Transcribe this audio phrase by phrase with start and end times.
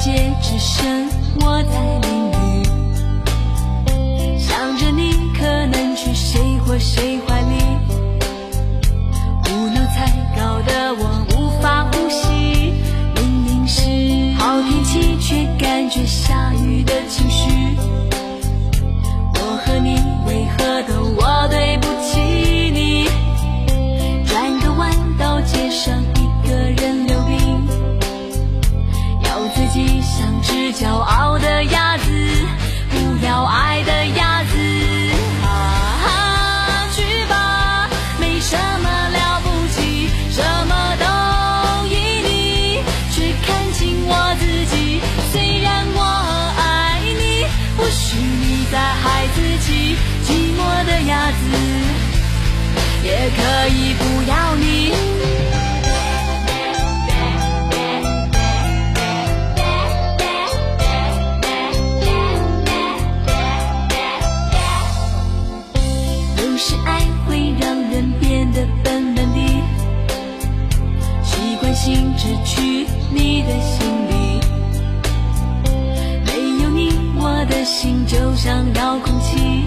[0.00, 1.08] 界只剩
[1.40, 2.32] 我在淋
[3.84, 7.59] 雨，想着你可能去谁或谁怀里。
[48.70, 51.36] 在孩子气，寂寞的鸭子
[53.02, 54.94] 也可以不要你。
[66.36, 69.38] 有时爱会让人变得笨笨的，
[71.24, 73.99] 习惯性只去你的心。
[78.42, 79.66] 像遥控器，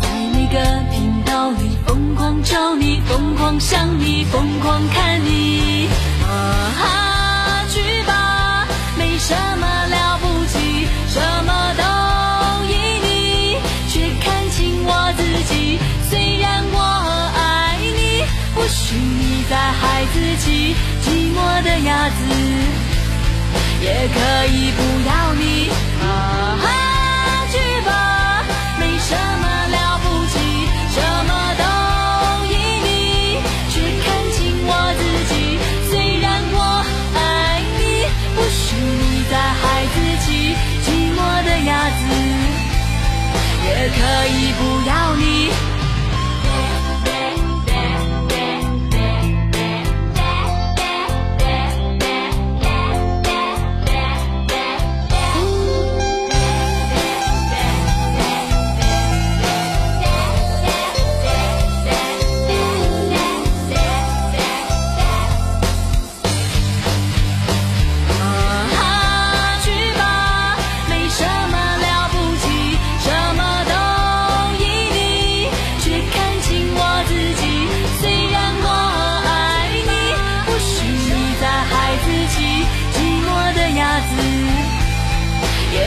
[0.00, 0.58] 在每个
[0.90, 5.86] 频道里疯狂找你，疯狂想你，疯狂看你。
[6.24, 8.66] 啊哈，去吧，
[8.96, 12.72] 没什么了不起，什么都依
[13.04, 13.58] 你，
[13.90, 15.22] 却看清我自
[15.52, 15.78] 己。
[16.08, 16.80] 虽然我
[17.36, 22.24] 爱你，或许你在孩子气，寂寞的鸭子
[23.82, 25.68] 也可以不要你。
[26.00, 26.79] 啊哈。
[29.10, 29.49] 什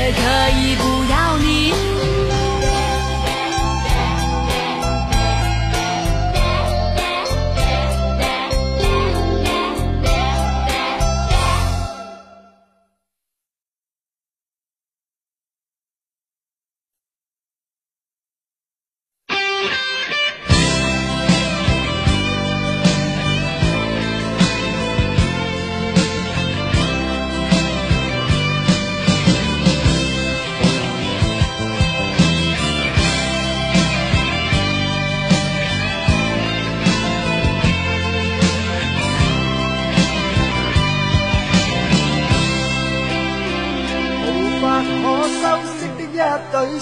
[0.04, 1.03] 也可以不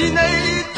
[0.00, 0.69] 是你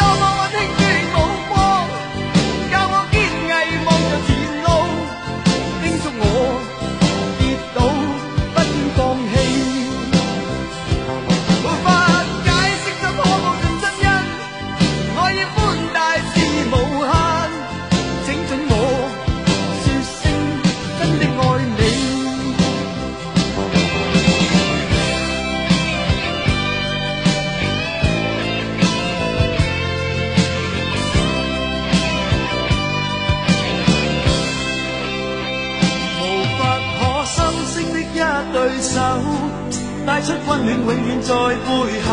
[40.65, 41.71] 恋，永远在背
[42.07, 42.11] 后。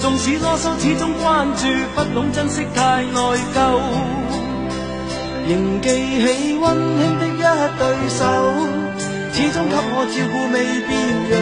[0.00, 3.20] 纵使啰嗦，始终关注，不懂珍惜，太内
[3.54, 3.56] 疚。
[5.46, 6.64] 仍记起温
[6.98, 7.42] 馨的一
[7.78, 8.20] 对手，
[9.32, 10.56] 始终给我照顾，未
[10.88, 10.90] 变
[11.30, 11.34] 样。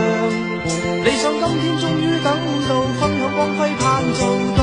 [1.05, 2.27] 理想今天终于等
[2.69, 2.71] 到，
[3.01, 3.83] 分享光辉，盼
[4.15, 4.21] 做
[4.57, 4.62] 到。